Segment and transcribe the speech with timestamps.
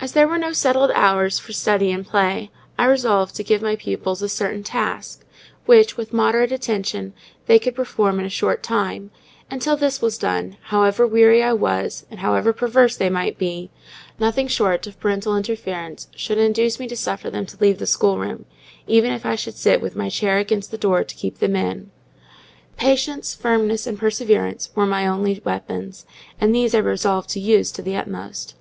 [0.00, 3.76] As there were no settled hours for study and play, I resolved to give my
[3.76, 5.24] pupils a certain task,
[5.64, 7.12] which, with moderate attention,
[7.46, 9.12] they could perform in a short time;
[9.48, 13.70] and till this was done, however weary I was, or however perverse they might be,
[14.18, 18.44] nothing short of parental interference should induce me to suffer them to leave the schoolroom,
[18.88, 21.92] even if I should sit with my chair against the door to keep them in.
[22.76, 26.06] Patience, Firmness, and Perseverance were my only weapons;
[26.40, 28.56] and these I resolved to use to the utmost.